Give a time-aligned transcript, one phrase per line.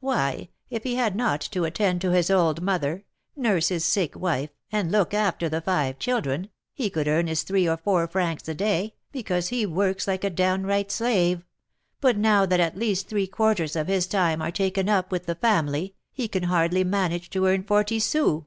[0.00, 3.04] "Why, if he had not to attend to his old mother,
[3.36, 7.68] nurse his sick wife, and look after the five children, he could earn his three
[7.68, 11.44] or four francs a day, because he works like a downright slave;
[12.00, 15.34] but now that at least three quarters of his time are taken up with the
[15.34, 18.44] family, he can hardly manage to earn forty sous."